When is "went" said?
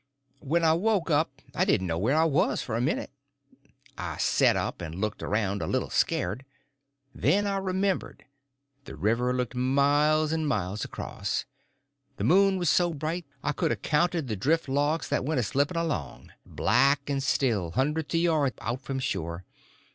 15.23-15.39